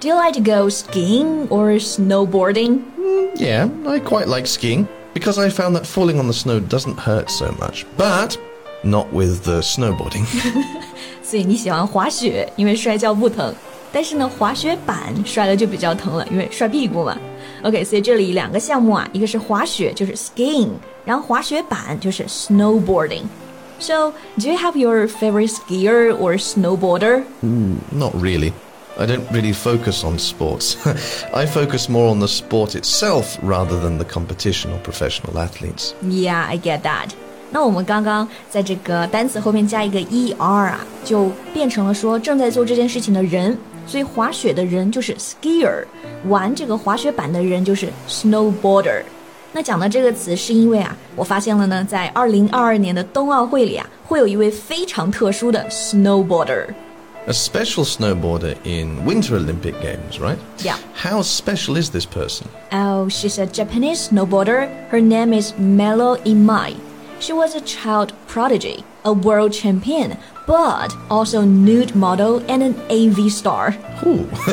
[0.00, 2.82] Do you like to go skiing or snowboarding?
[2.98, 6.98] Mm, yeah, I quite like skiing because I found that falling on the snow doesn't
[6.98, 7.86] hurt so much.
[7.96, 8.36] But
[8.84, 10.26] not with the snowboarding.
[11.22, 13.54] 所以你喜欢滑雪，因为摔跤不疼。
[13.92, 17.16] 但是呢，滑雪板摔了就比较疼了，因为摔屁股嘛。
[17.62, 20.68] OK，所以这里两个项目啊，一个是滑雪，就是 skiing，
[21.04, 27.22] 然后滑雪板就是 snowboarding。So, do you have your favorite skier or snowboarder?
[27.42, 28.52] Mm, not really.
[29.00, 30.76] I don't really focus on sports.
[31.32, 35.92] I focus more on the sport itself rather than the competition or professional athletes.
[36.02, 37.10] Yeah, I get that.
[37.50, 43.56] 那我们刚刚在这个单词后面加一个 er 啊，就变成了说正在做这件事情的人。
[43.86, 45.84] 所以滑雪的人就是 skier，
[46.26, 49.02] 玩这个滑雪板的人就是 snowboarder。
[49.52, 56.66] 那讲到这个词，是因为啊，我发现了呢，在二零二二年的冬奥会里啊，会有一位非常特殊的 snowboarder。
[57.27, 60.39] A special snowboarder in Winter Olympic Games, right?
[60.59, 60.77] Yeah.
[60.93, 62.47] How special is this person?
[62.71, 64.89] Oh, she's a Japanese snowboarder.
[64.89, 66.79] Her name is Melo Imai.
[67.19, 73.31] She was a child prodigy, a world champion, but also nude model and an AV
[73.31, 73.75] star.
[74.05, 74.25] Ooh,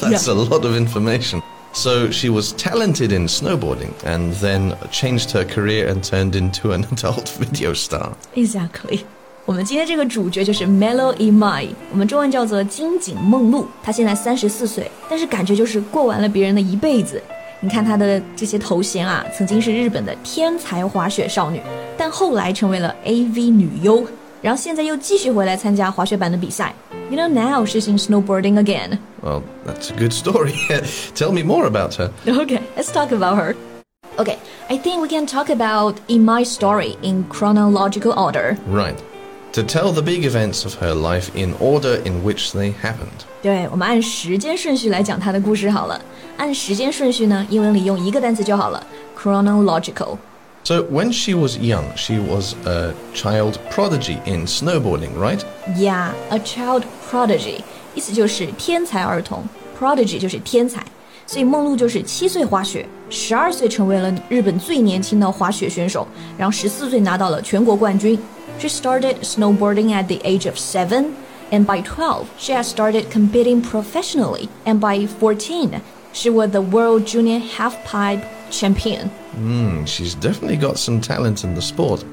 [0.00, 0.32] that's yeah.
[0.32, 1.40] a lot of information.
[1.72, 6.84] So she was talented in snowboarding and then changed her career and turned into an
[6.92, 8.16] adult video star.
[8.34, 9.06] Exactly.
[9.44, 13.66] 我们今天这个主角就是 Melo Imai，我们中文叫做今井梦露。
[13.82, 17.20] 她现在三十四岁，但是感觉就是过完了别人的一辈子。
[17.58, 21.60] 你看她的这些头衔啊，曾经是日本的天才滑雪少女，
[21.98, 24.06] 但后来成为了 AV 女优，
[24.40, 26.72] 然后现在又继续回来参加滑雪板的比赛。
[27.10, 28.98] You know now she's in snowboarding again.
[29.22, 30.54] Well, that's a good story.
[31.16, 32.10] Tell me more about her.
[32.24, 33.56] Okay, let's talk about her.
[34.18, 34.38] Okay,
[34.68, 38.56] I think we can talk about Imai's story in chronological order.
[38.68, 38.96] Right
[39.53, 43.25] to tell the big events of her life in order in which they happened.
[43.41, 45.99] 对，我们按时间顺序来讲她的故事好了。
[46.37, 48.85] 按时间顺序呢，英文里用一个单词就好了，
[49.17, 55.39] chronological。So when she was young, she was a child prodigy in snowboarding, right?
[55.77, 57.61] Yeah, a child prodigy，
[57.95, 59.45] 意思就是天才儿童，
[59.79, 60.83] prodigy 就是天才。
[61.25, 68.17] 所以梦露就是七岁滑雪，十二岁成为了日本最年轻的滑雪选手，然后十四岁拿到了全国冠军。
[68.58, 71.16] She started snowboarding at the age of seven,
[71.50, 75.82] and by 12, she had started competing professionally, and by 14,
[76.12, 79.10] she was the world junior halfpipe champion.
[79.36, 82.04] Mm, she's definitely got some talent in the sport.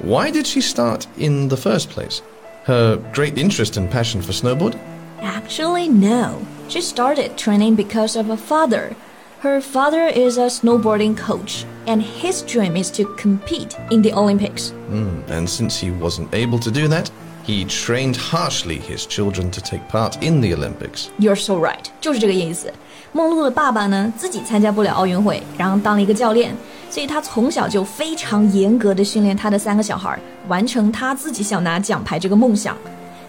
[0.00, 2.22] Why did she start in the first place?
[2.64, 4.78] Her great interest and passion for snowboard?
[5.20, 6.46] Actually, no.
[6.68, 8.94] She started training because of her father,
[9.41, 14.71] her father is a snowboarding coach, and his dream is to compete in the Olympics.
[14.89, 17.09] Mm, and since he wasn't able to do that,
[17.45, 21.09] he trained harshly his children to take part in the Olympics.
[21.19, 22.71] You're so right，就是这个意思。
[23.11, 26.55] 梦露的爸爸呢，自己参加不了奥运会，然后当了一个教练，
[26.89, 30.17] 所以他从小就非常严格的训练他的三个小孩，
[30.47, 32.77] 完成他自己想拿奖牌这个梦想。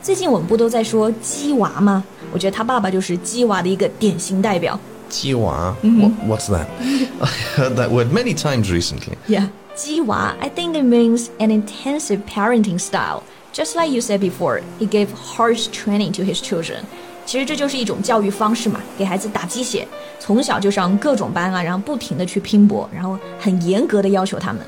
[0.00, 2.04] 最近我们不都在说鸡娃吗？
[2.32, 4.78] 我觉得他爸爸就是鸡娃的一个典型代表。
[5.10, 5.76] Jiwa.
[5.76, 6.00] Mm-hmm.
[6.00, 6.68] What, what's that?
[7.20, 7.26] I
[7.56, 9.16] heard that word many times recently.
[9.28, 10.36] Yeah, Jiwa.
[10.40, 13.22] I think it means an intensive parenting style.
[13.52, 16.84] Just like you said before, he gave harsh training to his children.
[17.26, 19.86] 其实这就是一种教育方式嘛，给孩子打鸡血，
[20.18, 24.62] 从小就上各种班啊，然后不停的去拼搏，然后很严格的要求他们。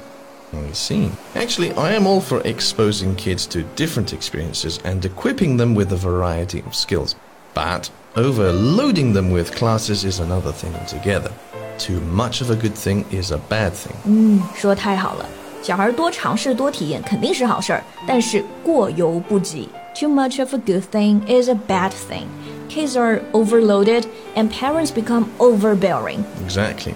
[0.53, 1.11] I see.
[1.35, 5.97] Actually, I am all for exposing kids to different experiences and equipping them with a
[5.97, 7.15] variety of skills.
[7.53, 11.31] But overloading them with classes is another thing altogether.
[11.79, 13.95] Too much of a good thing is a bad thing.
[14.07, 15.27] 嗯，说太好了。
[15.63, 19.69] 小孩多尝试多体验肯定是好事儿，但是过犹不及。
[19.95, 22.27] Too much of a good thing is a bad thing.
[22.69, 24.05] Kids are overloaded
[24.35, 26.25] and parents become overbearing.
[26.47, 26.95] Exactly.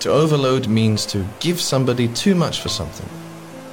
[0.00, 3.06] To overload means to give somebody too much for something.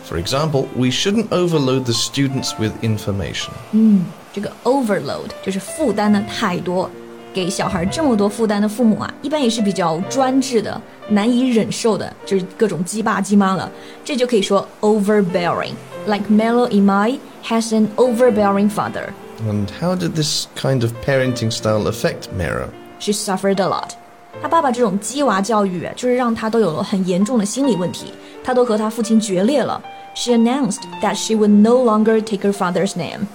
[0.06, 3.54] For example, we shouldn't overload the students with information.
[3.74, 4.06] 嗯。
[4.34, 6.90] 这个 overload 就是负担的太多。
[7.32, 13.72] 给小孩这么多负担的父母啊，一般也是比较专制的、难以忍受的，就是各种鸡爸鸡妈了。
[14.04, 19.10] 这就可以说 overbearing。Like Melo Imai has an overbearing father.
[19.48, 22.70] And how did this kind of parenting style affect Mero?
[23.00, 23.92] She suffered a lot.
[24.42, 28.12] 他爸爸这种鸡娃教育，就是让他都有了很严重的心理问题，
[28.44, 29.80] 他都和他父亲决裂了。
[30.16, 33.28] She announced that she would no longer take her father's name.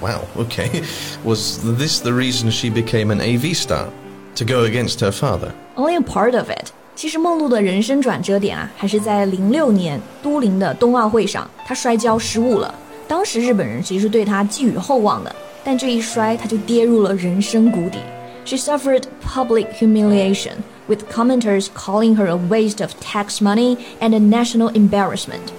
[0.00, 0.82] Wow, okay.
[1.24, 3.88] Was this the reason she became an AV star?
[4.36, 5.52] To go against her father?
[5.76, 6.72] Only a part of it.
[6.94, 12.74] 其实梦露的人生转折点啊，还是在零六年都灵的冬奥会上，她摔跤失误了。
[13.08, 15.34] 当时日本人其实对她寄予厚望的，
[15.64, 17.98] 但这一摔，她就跌入了人生谷底。
[18.44, 20.56] She suffered public humiliation,
[20.86, 25.50] with commenters calling her a waste of tax money and a national embarrassment.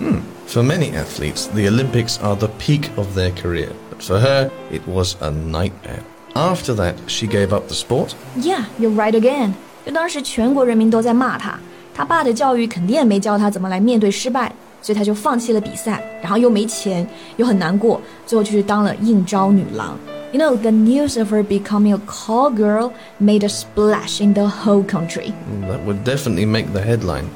[0.00, 0.18] Hmm.
[0.46, 4.82] For many athletes, the Olympics are the peak of their career, but for her, it
[4.86, 6.02] was a nightmare.
[6.34, 8.14] After that, she gave up the sport.
[8.36, 9.54] Yeah, you're right again.
[9.84, 11.58] 就当时全国人民都在骂他，
[11.94, 14.52] 他爸的教育肯定也没教他怎么来面对失败，
[14.82, 19.96] 所以他就放弃了比赛，然后又没钱，又很难过，最后就去当了应招女郎。
[20.32, 24.84] You know, the news of her becoming a call girl made a splash in the whole
[24.84, 25.32] country.
[25.48, 27.26] Mm, that would definitely make the headline.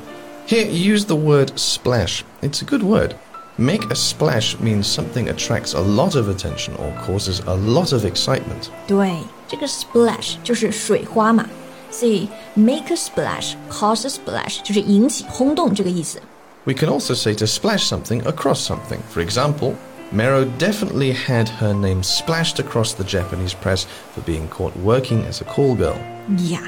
[0.47, 2.25] Here, use the word splash.
[2.43, 3.15] It's a good word.
[3.59, 8.05] Make a splash means something attracts a lot of attention or causes a lot of
[8.05, 8.71] excitement.
[8.87, 11.47] 对，这个 splash 就是水花嘛。
[11.93, 16.23] See, make a splash, cause a splash 就是引起轰动这个意思。
[16.65, 19.01] We can also say to splash something across something.
[19.13, 19.75] For example,
[20.13, 25.41] Mero definitely had her name splashed across the Japanese press for being caught working as
[25.41, 25.97] a call girl.
[26.37, 26.67] Yeah.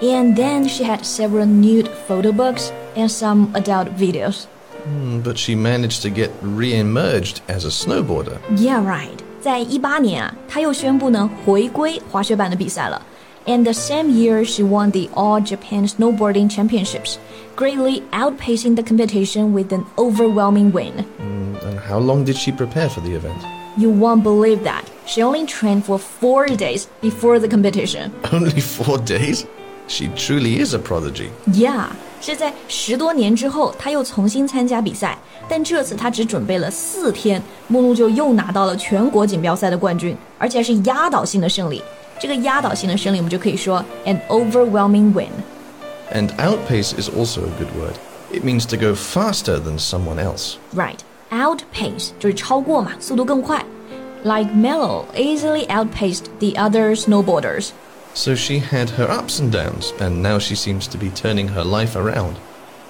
[0.00, 4.46] And then she had several nude photo books and some adult videos.
[4.86, 8.38] Mm, but she managed to get re-emerged as a snowboarder.
[8.56, 9.18] Yeah, right.
[9.40, 13.00] 在一八年啊，她又宣布呢回归滑雪板的比赛了。
[13.46, 17.18] and the same year she won the All Japan Snowboarding Championships,
[17.56, 21.04] greatly outpacing the competition with an overwhelming win.
[21.20, 23.42] Mm, and how long did she prepare for the event?
[23.76, 24.84] You won't believe that.
[25.06, 28.12] She only trained for four days before the competition.
[28.32, 29.44] Only four days?
[29.88, 31.28] She truly is a prodigy.
[31.52, 31.86] Yeah.
[32.20, 35.18] 是在十多年之后，她又重新参加比赛，
[35.48, 41.82] 但这次她只准备了四天，目录就又拿到了全国锦标赛的冠军，而且是压倒性的胜利。
[42.20, 47.96] 这个压倒性的胜利，我们就可以说 an overwhelming win。And outpace is also a good word.
[48.32, 50.54] It means to go faster than someone else.
[50.74, 50.98] Right.
[51.30, 53.64] Outpace 就是超过嘛，速度更快。
[54.22, 57.70] Like Melo easily outpaced the other snowboarders.
[58.14, 61.64] So she had her ups and downs, and now she seems to be turning her
[61.64, 62.34] life around.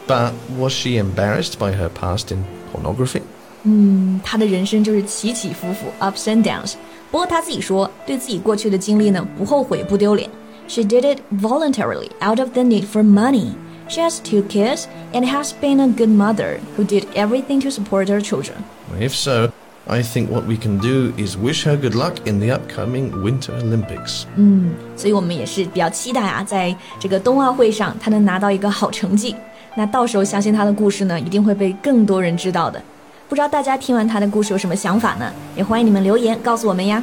[0.08, 3.22] But was she embarrassed by her past in pornography?
[3.62, 6.74] 嗯，她的人生就是起起伏伏，ups and downs。
[7.10, 10.28] 不过她自己说，对自己过去的经历呢，不后悔不丢脸。
[10.66, 13.52] She did it voluntarily out of the need for money.
[13.88, 18.08] She has two kids and has been a good mother who did everything to support
[18.08, 18.64] her children.
[18.98, 19.52] If so,
[19.86, 23.52] I think what we can do is wish her good luck in the upcoming Winter
[23.60, 24.24] Olympics.
[24.36, 29.34] 嗯，所以我们也是比较期待啊，在这个冬奥会上，她能拿到一个好成绩。
[29.74, 32.80] 那到时候相信她的故事呢，一定会被更多人知道的。
[33.28, 35.32] 不知道大家听完他的故事有什么想法呢？
[35.56, 37.02] 也欢迎你们留言告诉我们呀。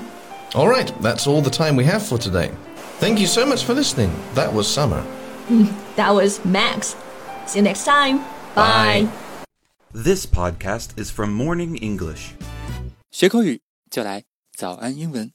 [0.53, 2.51] All right, that's all the time we have for today.
[2.99, 4.09] Thank you so much for listening.
[4.35, 5.01] That was Summer.
[5.95, 6.95] that was Max.
[7.47, 8.19] See you next time.
[8.55, 9.07] Bye.
[9.91, 12.35] This podcast is from Morning English.
[13.14, 15.32] 学口语就来早安英文。